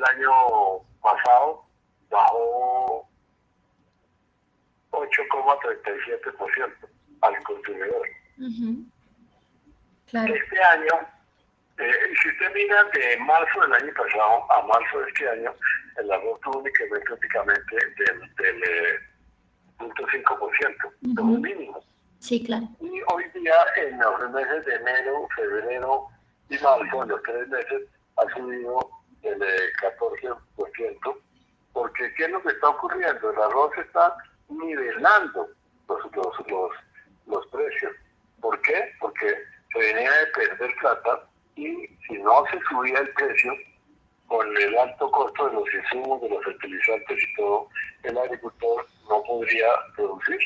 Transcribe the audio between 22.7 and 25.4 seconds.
Y hoy día, en los meses de enero,